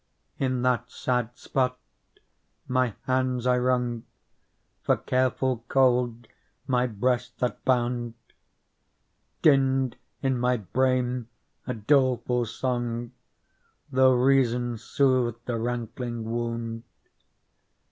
In 0.39 0.63
that 0.63 0.89
sad 0.89 1.37
spot 1.37 1.77
my 2.67 2.95
hands 3.03 3.45
I 3.45 3.59
wrung 3.59 4.03
For 4.81 4.97
care 4.97 5.29
full 5.29 5.63
cold 5.67 6.27
my 6.65 6.87
breast 6.87 7.37
that 7.37 7.63
bound. 7.65 8.15
Dinned 9.43 9.97
in 10.23 10.39
my 10.39 10.57
brain 10.57 11.27
a 11.67 11.75
doleful 11.75 12.47
song, 12.47 13.11
Tho' 13.91 14.15
reason 14.15 14.79
soothed 14.79 15.37
the 15.45 15.59
rankling 15.59 16.23
wound. 16.23 16.81